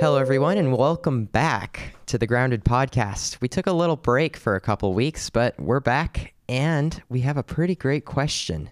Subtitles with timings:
[0.00, 3.40] Hello, everyone, and welcome back to the Grounded Podcast.
[3.40, 7.36] We took a little break for a couple weeks, but we're back and we have
[7.36, 8.70] a pretty great question.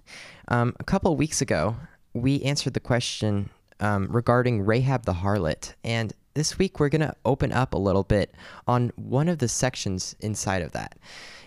[0.48, 1.76] Um, a couple weeks ago,
[2.12, 7.14] we answered the question um, regarding Rahab the harlot, and this week we're going to
[7.24, 8.34] open up a little bit
[8.66, 10.98] on one of the sections inside of that.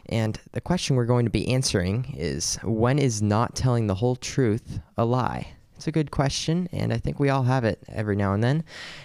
[0.08, 4.16] And the question we're going to be answering is when is not telling the whole
[4.16, 5.55] truth a lie?
[5.76, 8.64] It's a good question, and I think we all have it every now and then.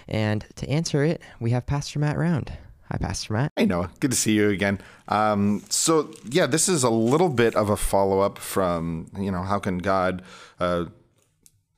[0.08, 2.52] And to answer it, we have Pastor Matt Round.
[2.90, 3.52] Hi, Pastor Matt.
[3.56, 3.90] Hey, Noah.
[4.00, 4.80] Good to see you again.
[5.08, 9.42] Um, so, yeah, this is a little bit of a follow up from, you know,
[9.42, 10.22] how can God
[10.58, 10.86] uh,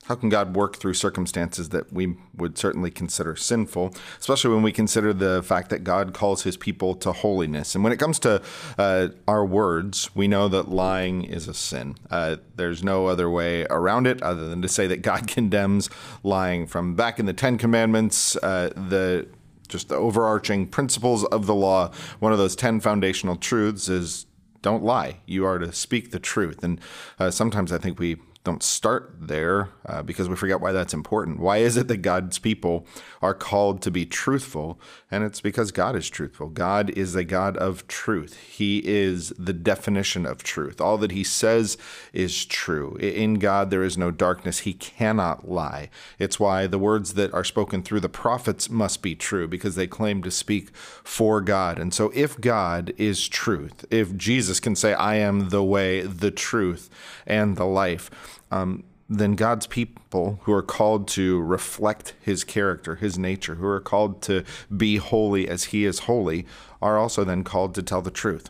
[0.05, 4.71] how can God work through circumstances that we would certainly consider sinful, especially when we
[4.71, 7.73] consider the fact that God calls his people to holiness?
[7.73, 8.41] And when it comes to
[8.77, 11.95] uh, our words, we know that lying is a sin.
[12.11, 15.89] Uh, there's no other way around it other than to say that God condemns
[16.21, 16.67] lying.
[16.67, 19.27] From back in the Ten Commandments, uh, the
[19.69, 24.27] just the overarching principles of the law, one of those 10 foundational truths is
[24.61, 25.17] don't lie.
[25.25, 26.63] You are to speak the truth.
[26.63, 26.79] And
[27.19, 31.39] uh, sometimes I think we don't start there uh, because we forget why that's important.
[31.39, 32.85] Why is it that God's people
[33.21, 34.77] are called to be truthful?
[35.09, 36.49] And it's because God is truthful.
[36.49, 38.37] God is a God of truth.
[38.37, 40.81] He is the definition of truth.
[40.81, 41.77] All that He says
[42.11, 42.97] is true.
[42.97, 44.59] In God, there is no darkness.
[44.59, 45.89] He cannot lie.
[46.19, 49.87] It's why the words that are spoken through the prophets must be true because they
[49.87, 51.79] claim to speak for God.
[51.79, 56.31] And so, if God is truth, if Jesus can say, I am the way, the
[56.31, 56.89] truth,
[57.25, 58.11] and the life,
[58.53, 63.81] um, then God's people who are called to reflect his character, his nature, who are
[63.81, 64.43] called to
[64.75, 66.45] be holy as he is holy,
[66.81, 68.49] are also then called to tell the truth.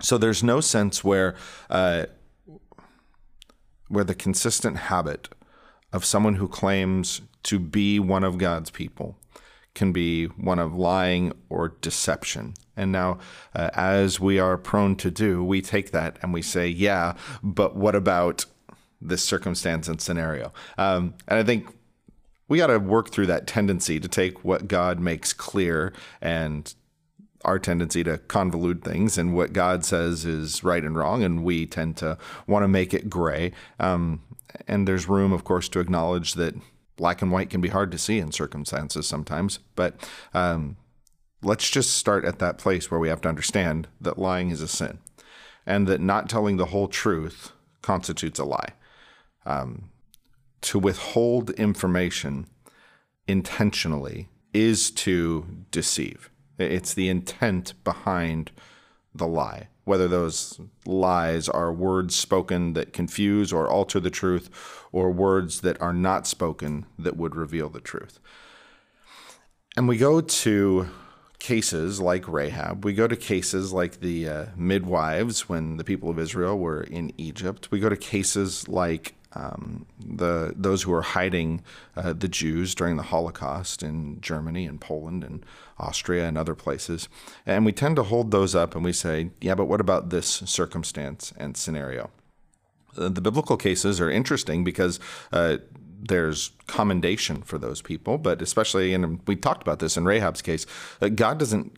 [0.00, 1.34] So there's no sense where
[1.68, 2.06] uh,
[3.88, 5.28] where the consistent habit
[5.92, 9.18] of someone who claims to be one of God's people
[9.74, 12.54] can be one of lying or deception.
[12.76, 13.18] And now,
[13.54, 17.76] uh, as we are prone to do, we take that and we say, yeah, but
[17.76, 18.46] what about
[19.00, 20.52] this circumstance and scenario.
[20.76, 21.74] Um, and I think
[22.48, 26.74] we got to work through that tendency to take what God makes clear and
[27.44, 31.64] our tendency to convolute things and what God says is right and wrong, and we
[31.64, 33.52] tend to want to make it gray.
[33.78, 34.22] Um,
[34.66, 36.54] and there's room, of course, to acknowledge that
[36.96, 39.60] black and white can be hard to see in circumstances sometimes.
[39.74, 39.96] But
[40.34, 40.76] um,
[41.42, 44.68] let's just start at that place where we have to understand that lying is a
[44.68, 44.98] sin
[45.64, 48.74] and that not telling the whole truth constitutes a lie
[49.50, 49.90] um,
[50.62, 52.46] to withhold information
[53.26, 56.30] intentionally is to deceive.
[56.58, 58.50] It's the intent behind
[59.14, 64.50] the lie, whether those lies are words spoken that confuse or alter the truth,
[64.92, 68.18] or words that are not spoken that would reveal the truth.
[69.76, 70.88] And we go to
[71.38, 72.84] cases like Rahab.
[72.84, 77.12] We go to cases like the uh, midwives when the people of Israel were in
[77.16, 77.70] Egypt.
[77.70, 81.62] We go to cases like um, the those who are hiding
[81.96, 85.44] uh, the Jews during the Holocaust in Germany and Poland and
[85.78, 87.08] Austria and other places,
[87.46, 90.26] and we tend to hold those up and we say, yeah, but what about this
[90.26, 92.10] circumstance and scenario?
[92.96, 95.00] Uh, the biblical cases are interesting because.
[95.32, 95.58] Uh,
[96.02, 100.64] there's commendation for those people, but especially, and we talked about this in Rahab's case,
[101.02, 101.76] uh, God doesn't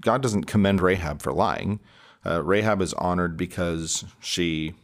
[0.00, 1.78] God doesn't commend Rahab for lying.
[2.26, 4.74] Uh, Rahab is honored because she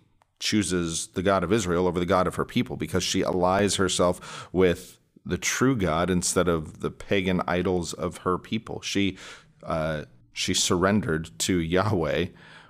[0.40, 4.48] chooses the God of Israel over the God of her people because she allies herself
[4.52, 8.80] with the true God instead of the pagan idols of her people.
[8.80, 9.16] She
[9.62, 12.26] uh, she surrendered to Yahweh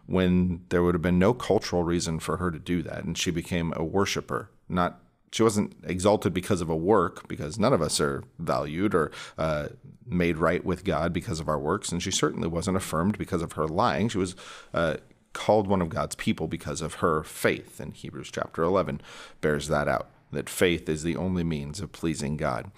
[0.06, 3.30] when there would have been no cultural reason for her to do that, and she
[3.30, 4.50] became a worshiper.
[4.69, 5.00] Not
[5.32, 9.69] she wasn't exalted because of a work, because none of us are valued or uh,
[10.04, 13.53] made right with God because of our works, and she certainly wasn't affirmed because of
[13.53, 14.09] her lying.
[14.09, 14.34] She was
[14.75, 14.97] uh,
[15.32, 17.80] called one of God's people because of her faith.
[17.80, 19.00] And Hebrews chapter 11
[19.41, 22.71] bears that out that faith is the only means of pleasing God.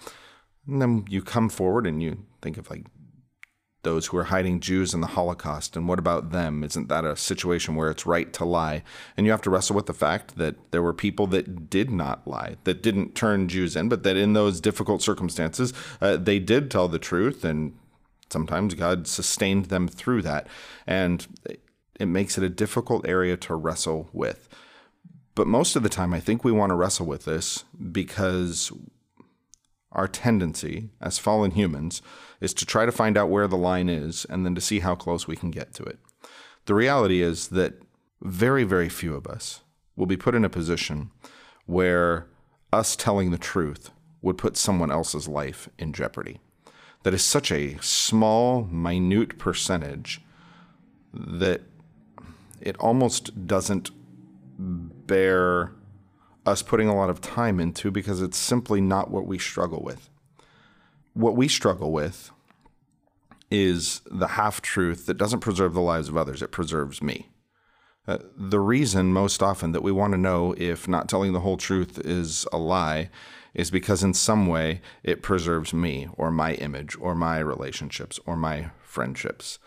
[0.67, 2.85] And then you come forward and you think of like
[3.83, 6.63] those who are hiding Jews in the Holocaust, and what about them?
[6.63, 8.81] Isn't that a situation where it's right to lie?
[9.17, 12.25] And you have to wrestle with the fact that there were people that did not
[12.25, 16.71] lie, that didn't turn Jews in, but that in those difficult circumstances, uh, they did
[16.71, 17.77] tell the truth, and
[18.29, 20.47] sometimes God sustained them through that.
[20.87, 21.27] And
[21.99, 24.49] it makes it a difficult area to wrestle with.
[25.35, 28.71] But most of the time, I think we want to wrestle with this because
[29.91, 32.01] our tendency as fallen humans
[32.41, 34.95] is to try to find out where the line is and then to see how
[34.95, 35.99] close we can get to it.
[36.65, 37.81] The reality is that
[38.21, 39.61] very, very few of us
[39.95, 41.11] will be put in a position
[41.65, 42.27] where
[42.71, 43.91] us telling the truth
[44.21, 46.39] would put someone else's life in jeopardy.
[47.03, 50.21] That is such a small, minute percentage
[51.13, 51.61] that
[52.63, 53.91] it almost doesn't
[54.57, 55.73] bear
[56.45, 60.09] us putting a lot of time into because it's simply not what we struggle with.
[61.13, 62.31] What we struggle with
[63.51, 67.29] is the half truth that doesn't preserve the lives of others, it preserves me.
[68.07, 71.55] Uh, the reason, most often, that we want to know if not telling the whole
[71.55, 73.09] truth is a lie
[73.53, 78.35] is because, in some way, it preserves me or my image or my relationships or
[78.35, 79.59] my friendships.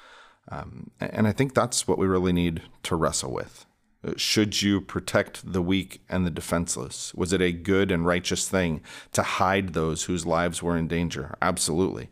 [0.49, 3.67] Um, and I think that's what we really need to wrestle with.
[4.07, 7.13] Uh, should you protect the weak and the defenseless?
[7.15, 8.81] Was it a good and righteous thing
[9.13, 11.37] to hide those whose lives were in danger?
[11.43, 12.11] Absolutely.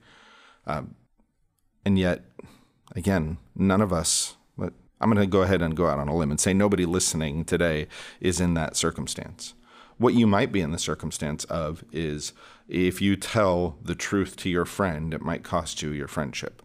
[0.67, 0.95] Um,
[1.85, 2.25] and yet,
[2.97, 6.31] again, none of us, I'm going to go ahead and go out on a limb
[6.31, 7.89] and say nobody listening today
[8.21, 9.55] is in that circumstance.
[9.99, 12.33] What you might be in the circumstance of is
[12.69, 16.63] if you tell the truth to your friend, it might cost you your friendship.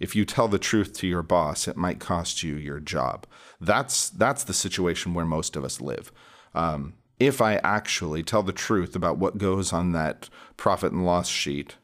[0.00, 3.26] If you tell the truth to your boss, it might cost you your job.
[3.60, 6.10] That's that's the situation where most of us live.
[6.54, 11.28] Um, if I actually tell the truth about what goes on that profit and loss
[11.28, 11.76] sheet,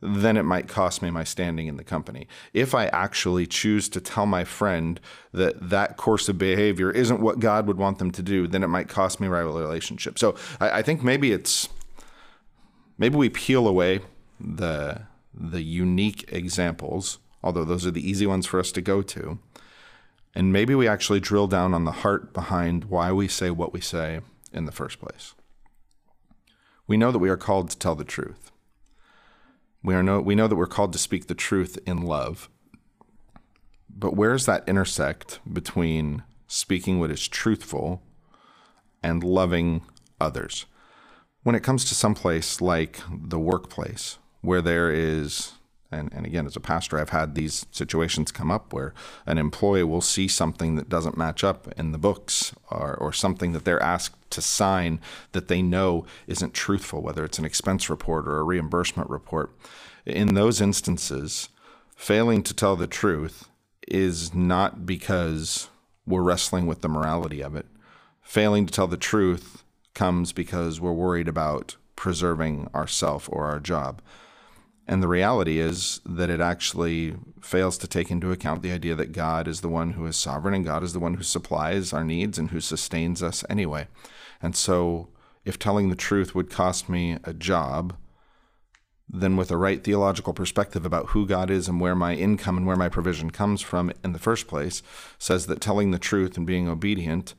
[0.00, 2.26] then it might cost me my standing in the company.
[2.54, 4.98] If I actually choose to tell my friend
[5.32, 8.68] that that course of behavior isn't what God would want them to do, then it
[8.68, 10.18] might cost me my relationship.
[10.18, 11.68] So I, I think maybe it's
[12.96, 14.00] maybe we peel away
[14.40, 15.02] the
[15.34, 19.38] the unique examples although those are the easy ones for us to go to.
[20.34, 23.80] And maybe we actually drill down on the heart behind why we say what we
[23.80, 24.20] say
[24.52, 25.34] in the first place.
[26.86, 28.50] We know that we are called to tell the truth.
[29.82, 32.48] We, are know, we know that we're called to speak the truth in love.
[33.90, 38.02] But where does that intersect between speaking what is truthful
[39.02, 39.82] and loving
[40.20, 40.66] others?
[41.42, 45.52] When it comes to some place like the workplace, where there is
[45.92, 48.94] and, and again, as a pastor, I've had these situations come up where
[49.26, 53.52] an employee will see something that doesn't match up in the books or, or something
[53.52, 55.00] that they're asked to sign
[55.32, 59.52] that they know isn't truthful, whether it's an expense report or a reimbursement report.
[60.06, 61.48] In those instances,
[61.94, 63.48] failing to tell the truth
[63.86, 65.68] is not because
[66.06, 67.66] we're wrestling with the morality of it.
[68.22, 69.62] Failing to tell the truth
[69.94, 74.00] comes because we're worried about preserving ourself or our job.
[74.86, 79.12] And the reality is that it actually fails to take into account the idea that
[79.12, 82.04] God is the one who is sovereign and God is the one who supplies our
[82.04, 83.86] needs and who sustains us anyway.
[84.40, 85.08] And so,
[85.44, 87.96] if telling the truth would cost me a job,
[89.08, 92.66] then with a right theological perspective about who God is and where my income and
[92.66, 94.82] where my provision comes from in the first place,
[95.18, 97.34] says that telling the truth and being obedient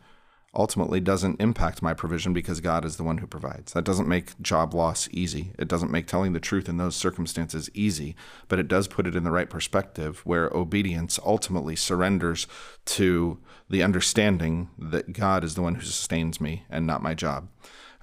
[0.56, 3.74] ultimately doesn't impact my provision because God is the one who provides.
[3.74, 5.52] That doesn't make job loss easy.
[5.58, 8.16] It doesn't make telling the truth in those circumstances easy,
[8.48, 12.46] but it does put it in the right perspective where obedience ultimately surrenders
[12.86, 13.40] to
[13.70, 17.48] the understanding that God is the one who sustains me and not my job.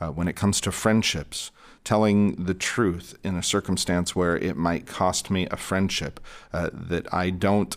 [0.00, 1.50] Uh, when it comes to friendships,
[1.84, 6.20] telling the truth in a circumstance where it might cost me a friendship
[6.52, 7.76] uh, that I don't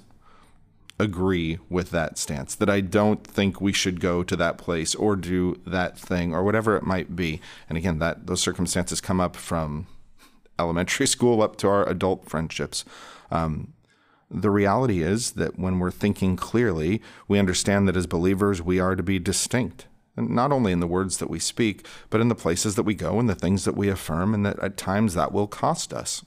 [1.03, 5.15] agree with that stance, that I don't think we should go to that place or
[5.15, 7.39] do that thing or whatever it might be.
[7.69, 9.85] And again, that those circumstances come up from
[10.57, 12.83] elementary school up to our adult friendships.
[13.29, 13.73] Um,
[14.31, 18.95] the reality is that when we're thinking clearly, we understand that as believers, we are
[18.95, 19.85] to be distinct.
[20.15, 22.95] And not only in the words that we speak, but in the places that we
[22.95, 26.23] go and the things that we affirm, and that at times that will cost us.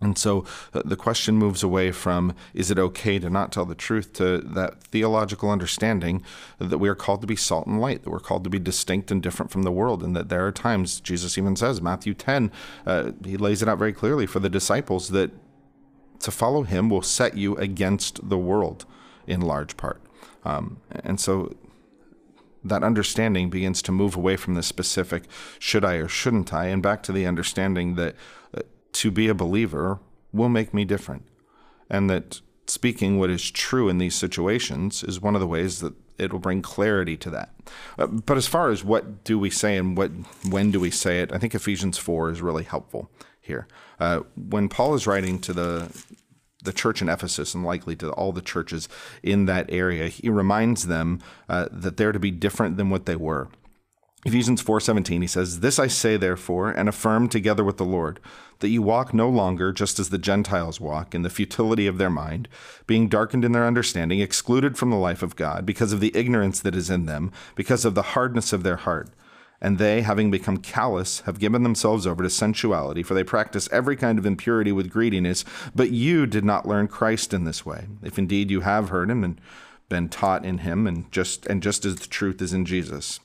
[0.00, 3.74] And so uh, the question moves away from is it okay to not tell the
[3.74, 6.22] truth to that theological understanding
[6.58, 9.10] that we are called to be salt and light, that we're called to be distinct
[9.10, 12.52] and different from the world, and that there are times, Jesus even says, Matthew 10,
[12.86, 15.32] uh, he lays it out very clearly for the disciples that
[16.20, 18.84] to follow him will set you against the world
[19.26, 20.00] in large part.
[20.44, 21.54] Um, and so
[22.64, 25.24] that understanding begins to move away from the specific
[25.58, 28.16] should I or shouldn't I, and back to the understanding that
[28.98, 30.00] to be a believer
[30.32, 31.22] will make me different.
[31.88, 35.94] And that speaking what is true in these situations is one of the ways that
[36.18, 37.54] it will bring clarity to that.
[37.96, 40.10] Uh, but as far as what do we say and what
[40.48, 43.08] when do we say it, I think Ephesians 4 is really helpful
[43.40, 43.68] here.
[44.00, 46.04] Uh, when Paul is writing to the
[46.64, 48.88] the church in Ephesus and likely to all the churches
[49.22, 53.14] in that area, he reminds them uh, that they're to be different than what they
[53.14, 53.48] were.
[54.24, 58.18] Ephesians 4:17 he says, "This I say therefore and affirm together with the Lord,
[58.58, 62.10] that you walk no longer just as the Gentiles walk in the futility of their
[62.10, 62.48] mind,
[62.88, 66.58] being darkened in their understanding, excluded from the life of God because of the ignorance
[66.60, 69.08] that is in them, because of the hardness of their heart."
[69.60, 73.96] And they, having become callous, have given themselves over to sensuality, for they practice every
[73.96, 75.44] kind of impurity with greediness.
[75.74, 79.22] But you did not learn Christ in this way, if indeed you have heard him
[79.22, 79.40] and
[79.88, 83.20] been taught in him, and just and just as the truth is in Jesus.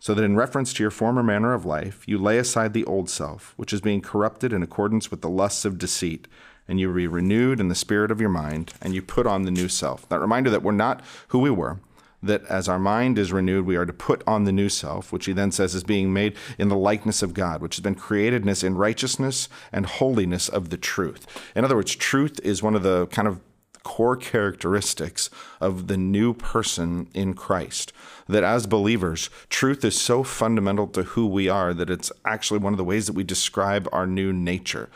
[0.00, 3.10] So that in reference to your former manner of life, you lay aside the old
[3.10, 6.26] self, which is being corrupted in accordance with the lusts of deceit,
[6.66, 9.50] and you be renewed in the spirit of your mind, and you put on the
[9.50, 10.08] new self.
[10.08, 11.80] That reminder that we're not who we were
[12.22, 15.26] that as our mind is renewed, we are to put on the new self, which
[15.26, 18.62] he then says is being made in the likeness of God, which has been createdness
[18.62, 21.26] in righteousness and holiness of the truth.
[21.54, 23.40] In other words, truth is one of the kind of
[23.82, 27.92] core characteristics of the new person in Christ.
[28.28, 32.72] That as believers, truth is so fundamental to who we are that it's actually one
[32.72, 34.88] of the ways that we describe our new nature.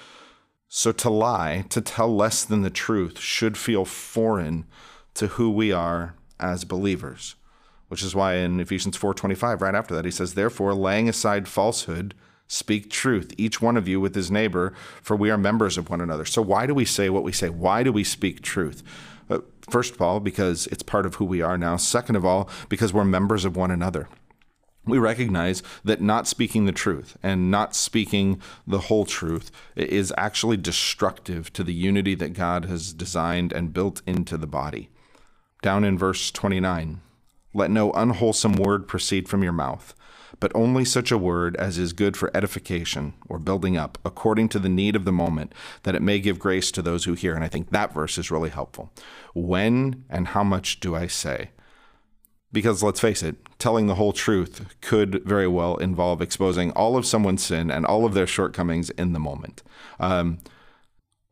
[0.69, 4.67] So to lie, to tell less than the truth, should feel foreign
[5.15, 7.37] to who we are as believers.
[7.89, 12.15] Which is why in Ephesians 4:25 right after that he says therefore laying aside falsehood
[12.47, 14.73] speak truth each one of you with his neighbor
[15.03, 16.25] for we are members of one another.
[16.25, 17.49] So why do we say what we say?
[17.49, 18.83] Why do we speak truth?
[19.31, 21.77] Uh, first of all because it's part of who we are now.
[21.77, 24.09] Second of all because we're members of one another
[24.87, 30.57] we recognize that not speaking the truth and not speaking the whole truth is actually
[30.57, 34.91] destructive to the unity that God has designed and built into the body
[35.63, 37.01] down in verse 29.
[37.55, 39.95] Let no unwholesome word proceed from your mouth,
[40.41, 44.59] but only such a word as is good for edification or building up, according to
[44.59, 47.35] the need of the moment, that it may give grace to those who hear.
[47.35, 48.93] And I think that verse is really helpful.
[49.35, 51.51] When and how much do I say?
[52.53, 57.05] Because let's face it, telling the whole truth could very well involve exposing all of
[57.05, 59.63] someone's sin and all of their shortcomings in the moment.
[59.99, 60.39] Um,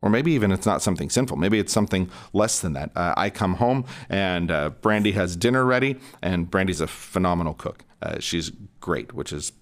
[0.03, 1.37] or maybe even it's not something sinful.
[1.37, 2.91] Maybe it's something less than that.
[2.95, 7.85] Uh, I come home and uh, Brandy has dinner ready, and Brandy's a phenomenal cook.
[8.01, 9.53] Uh, she's great, which is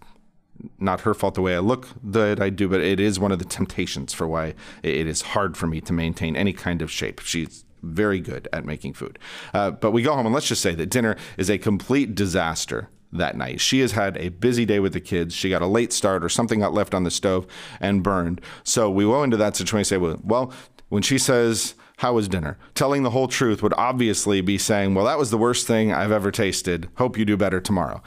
[0.79, 3.37] not her fault the way I look that I do, but it is one of
[3.37, 7.19] the temptations for why it is hard for me to maintain any kind of shape.
[7.19, 9.19] She's very good at making food.
[9.53, 12.89] Uh, but we go home, and let's just say that dinner is a complete disaster
[13.13, 13.59] that night.
[13.59, 15.35] She has had a busy day with the kids.
[15.35, 17.45] She got a late start or something got left on the stove
[17.79, 18.41] and burned.
[18.63, 20.53] So we go into that situation and say, well, well
[20.89, 22.57] when she says, how was dinner?
[22.73, 26.11] Telling the whole truth would obviously be saying, well, that was the worst thing I've
[26.11, 26.89] ever tasted.
[26.95, 28.01] Hope you do better tomorrow.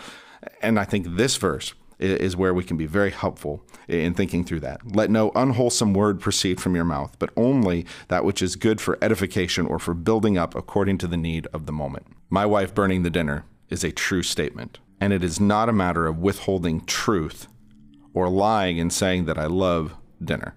[0.61, 4.61] And I think this verse is where we can be very helpful in thinking through
[4.61, 4.81] that.
[4.95, 8.99] Let no unwholesome word proceed from your mouth, but only that which is good for
[9.01, 12.07] edification or for building up according to the need of the moment.
[12.29, 14.81] My wife burning the dinner is a true statement.
[15.05, 17.47] And it is not a matter of withholding truth
[18.15, 19.95] or lying and saying that I love
[20.25, 20.55] dinner.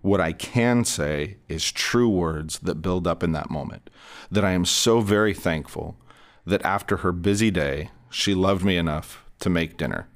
[0.00, 3.90] What I can say is true words that build up in that moment.
[4.28, 5.96] That I am so very thankful
[6.44, 10.08] that after her busy day, she loved me enough to make dinner.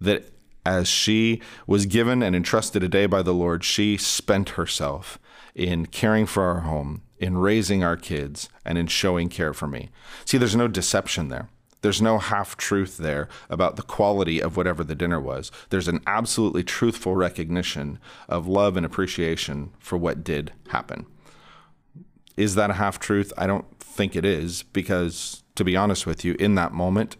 [0.00, 0.32] That
[0.64, 5.18] as she was given and entrusted a day by the Lord, she spent herself
[5.54, 9.90] in caring for our home, in raising our kids, and in showing care for me.
[10.24, 11.50] See, there's no deception there.
[11.84, 15.52] There's no half truth there about the quality of whatever the dinner was.
[15.68, 21.04] There's an absolutely truthful recognition of love and appreciation for what did happen.
[22.38, 23.34] Is that a half truth?
[23.36, 27.18] I don't think it is, because to be honest with you, in that moment,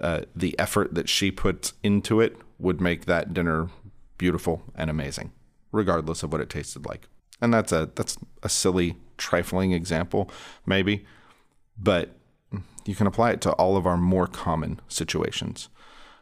[0.00, 3.68] uh, the effort that she put into it would make that dinner
[4.16, 5.32] beautiful and amazing,
[5.70, 7.08] regardless of what it tasted like.
[7.42, 10.30] And that's a that's a silly, trifling example,
[10.64, 11.04] maybe,
[11.76, 12.17] but
[12.84, 15.68] you can apply it to all of our more common situations.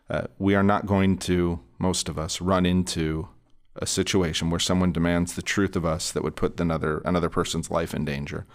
[0.08, 3.28] Uh, we are not going to, most of us, run into
[3.76, 7.70] a situation where someone demands the truth of us that would put another another person's
[7.70, 8.46] life in danger.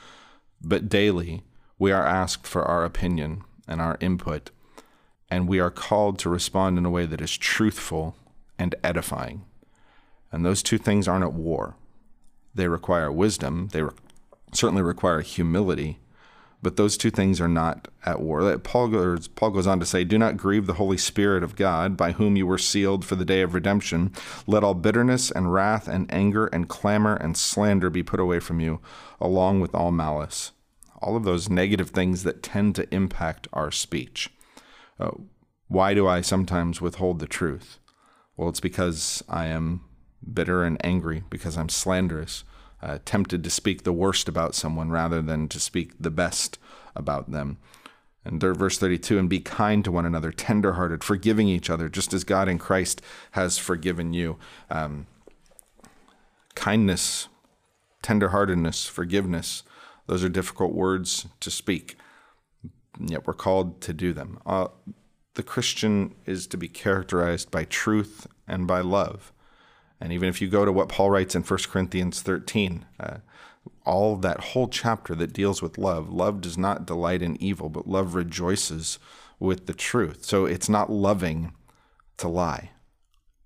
[0.62, 1.44] But daily,
[1.80, 4.52] we are asked for our opinion and our input,
[5.30, 8.16] and we are called to respond in a way that is truthful
[8.60, 9.46] and edifying.
[10.32, 11.76] And those two things aren't at war.
[12.54, 13.70] They require wisdom.
[13.72, 13.92] They re-
[14.54, 16.00] certainly require humility,
[16.62, 18.58] but those two things are not at war.
[18.60, 21.98] Paul goes, Paul goes on to say, Do not grieve the Holy Spirit of God,
[21.98, 24.14] by whom you were sealed for the day of redemption.
[24.46, 28.60] Let all bitterness and wrath and anger and clamor and slander be put away from
[28.60, 28.80] you,
[29.20, 30.52] along with all malice.
[31.02, 34.30] All of those negative things that tend to impact our speech.
[35.00, 35.12] Uh,
[35.68, 37.80] why do I sometimes withhold the truth?
[38.38, 39.82] Well, it's because I am
[40.32, 42.44] bitter and angry, because I'm slanderous
[42.82, 46.58] uh, tempted to speak the worst about someone rather than to speak the best
[46.96, 47.58] about them.
[48.24, 52.24] And verse 32 and be kind to one another, tenderhearted, forgiving each other, just as
[52.24, 54.38] God in Christ has forgiven you.
[54.70, 55.08] Um,
[56.54, 57.30] kindness,
[58.04, 59.64] tenderheartedness, forgiveness,
[60.06, 61.96] those are difficult words to speak,
[63.00, 64.40] yet we're called to do them.
[64.46, 64.68] Uh,
[65.36, 69.32] the Christian is to be characterized by truth and by love.
[70.02, 73.18] And even if you go to what Paul writes in 1 Corinthians 13, uh,
[73.86, 77.88] all that whole chapter that deals with love, love does not delight in evil, but
[77.88, 78.98] love rejoices
[79.40, 80.26] with the truth.
[80.26, 81.54] So it's not loving
[82.18, 82.72] to lie.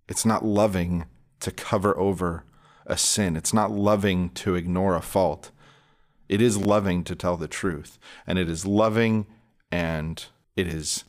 [0.07, 1.05] It's not loving
[1.41, 2.45] to cover over
[2.85, 3.35] a sin.
[3.35, 5.51] It's not loving to ignore a fault.
[6.29, 8.00] It is loving to tell the truth.
[8.25, 9.27] And it is loving
[9.71, 10.24] and
[10.55, 11.03] it is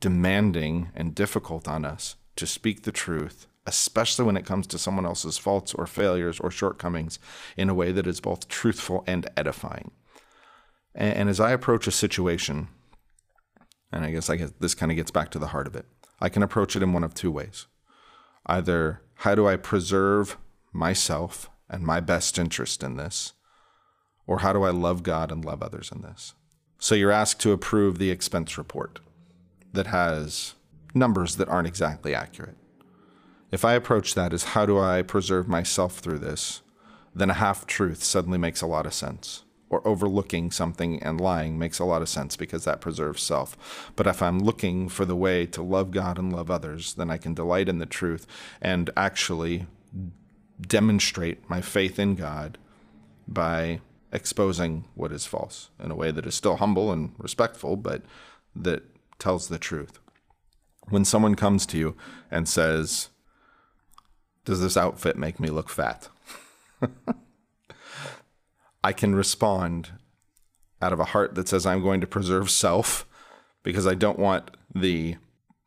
[0.00, 5.06] demanding and difficult on us to speak the truth, especially when it comes to someone
[5.06, 7.18] else's faults or failures or shortcomings,
[7.56, 9.90] in a way that is both truthful and edifying.
[10.94, 12.68] And, as I approach a situation,
[13.92, 15.86] and I guess I guess this kind of gets back to the heart of it,
[16.20, 17.66] I can approach it in one of two ways.
[18.46, 20.38] Either how do I preserve
[20.72, 23.32] myself and my best interest in this,
[24.26, 26.34] or how do I love God and love others in this?
[26.78, 29.00] So you're asked to approve the expense report
[29.72, 30.54] that has
[30.94, 32.56] numbers that aren't exactly accurate.
[33.50, 36.62] If I approach that as how do I preserve myself through this,
[37.14, 39.44] then a half truth suddenly makes a lot of sense.
[39.68, 43.90] Or overlooking something and lying makes a lot of sense because that preserves self.
[43.96, 47.16] But if I'm looking for the way to love God and love others, then I
[47.16, 48.26] can delight in the truth
[48.60, 49.66] and actually
[50.60, 52.58] demonstrate my faith in God
[53.26, 53.80] by
[54.12, 58.02] exposing what is false in a way that is still humble and respectful, but
[58.54, 58.84] that
[59.18, 59.98] tells the truth.
[60.88, 61.96] When someone comes to you
[62.30, 63.08] and says,
[64.46, 66.08] Does this outfit make me look fat?
[68.84, 69.90] I can respond
[70.80, 73.06] out of a heart that says, I'm going to preserve self
[73.64, 75.16] because I don't want the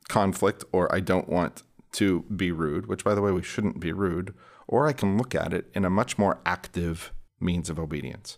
[0.08, 3.92] conflict or I don't want to be rude, which, by the way, we shouldn't be
[3.92, 4.34] rude.
[4.66, 8.38] Or I can look at it in a much more active means of obedience.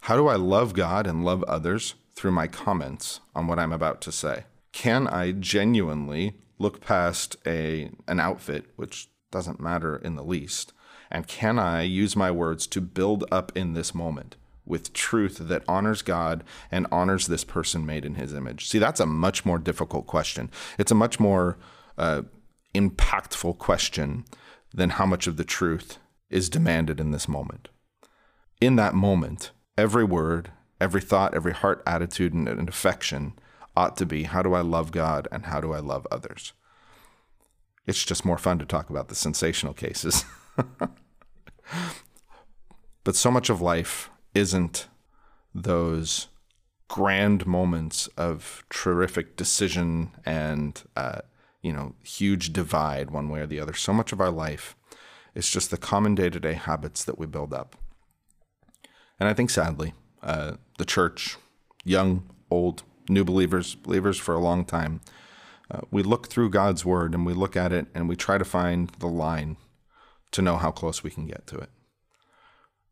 [0.00, 4.00] How do I love God and love others through my comments on what I'm about
[4.00, 4.46] to say?
[4.72, 10.72] Can I genuinely look past a an outfit which doesn't matter in the least
[11.10, 15.64] and can I use my words to build up in this moment with truth that
[15.66, 18.68] honors God and honors this person made in his image?
[18.68, 20.50] See, that's a much more difficult question.
[20.78, 21.58] It's a much more
[21.98, 22.22] uh,
[22.74, 24.24] impactful question
[24.72, 27.68] than how much of the truth is demanded in this moment.
[28.60, 33.32] In that moment, every word, every thought, every heart attitude, and, and affection
[33.76, 36.52] ought to be how do I love God and how do I love others?
[37.90, 40.24] It's just more fun to talk about the sensational cases.
[43.04, 44.86] but so much of life isn't
[45.52, 46.28] those
[46.86, 51.20] grand moments of terrific decision and uh,
[51.62, 53.74] you know huge divide one way or the other.
[53.74, 54.76] So much of our life
[55.34, 57.74] is just the common day to day habits that we build up.
[59.18, 61.36] And I think sadly, uh, the church,
[61.84, 65.00] young, old, new believers, believers for a long time,
[65.70, 68.44] uh, we look through God's word and we look at it and we try to
[68.44, 69.56] find the line
[70.32, 71.70] to know how close we can get to it.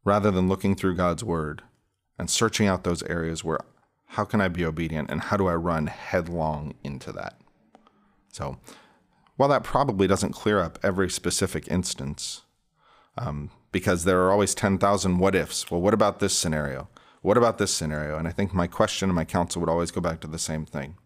[0.04, 1.62] Rather than looking through God's word
[2.18, 3.60] and searching out those areas where
[4.12, 7.38] how can I be obedient and how do I run headlong into that?
[8.32, 8.58] So,
[9.36, 12.42] while that probably doesn't clear up every specific instance,
[13.16, 15.70] um, because there are always 10,000 what ifs.
[15.70, 16.88] Well, what about this scenario?
[17.22, 18.16] What about this scenario?
[18.16, 20.64] And I think my question and my counsel would always go back to the same
[20.64, 20.96] thing.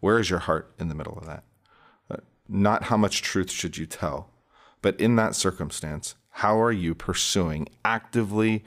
[0.00, 1.44] Where is your heart in the middle of that?
[2.10, 2.16] Uh,
[2.48, 4.30] not how much truth should you tell,
[4.82, 8.64] but in that circumstance, how are you pursuing actively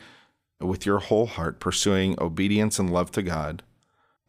[0.59, 3.63] with your whole heart, pursuing obedience and love to God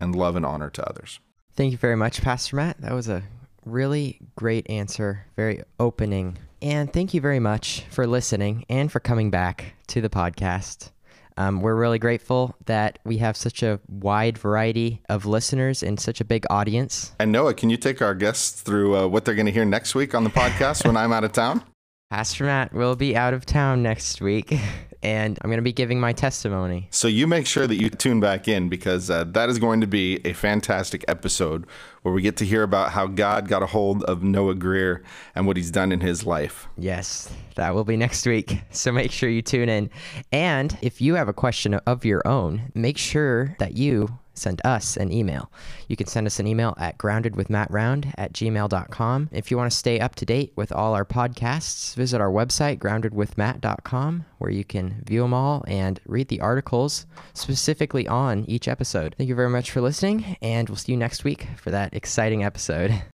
[0.01, 1.19] and love and honor to others?
[1.55, 2.81] Thank you very much, Pastor Matt.
[2.81, 3.23] That was a
[3.65, 6.38] really great answer, very opening.
[6.61, 10.91] And thank you very much for listening and for coming back to the podcast.
[11.37, 16.21] Um, we're really grateful that we have such a wide variety of listeners and such
[16.21, 17.12] a big audience.
[17.18, 19.95] And Noah, can you take our guests through uh, what they're going to hear next
[19.95, 21.64] week on the podcast when I'm out of town?
[22.11, 24.55] Pastor Matt will be out of town next week,
[25.03, 26.88] and I'm going to be giving my testimony.
[26.91, 29.87] So you make sure that you tune back in because uh, that is going to
[29.87, 31.67] be a fantastic episode
[32.03, 35.03] where we get to hear about how God got a hold of Noah Greer
[35.35, 36.69] and what he's done in his life.
[36.77, 38.61] Yes, that will be next week.
[38.73, 39.91] So make sure you tune in.
[40.33, 44.97] And if you have a question of your own, make sure that you send us
[44.97, 45.51] an email.
[45.88, 49.29] You can send us an email at groundedwithmattround at gmail.com.
[49.33, 52.79] If you want to stay up to date with all our podcasts, visit our website,
[52.79, 59.14] groundedwithmatt.com, where you can view them all and read the articles specifically on each episode.
[59.16, 62.45] Thank you very much for listening, and we'll see you next week for that exciting
[62.45, 63.03] episode.